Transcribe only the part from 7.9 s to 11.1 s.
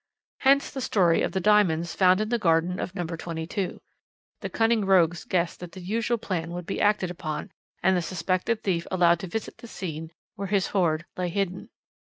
the suspected thief allowed to visit the scene where his hoard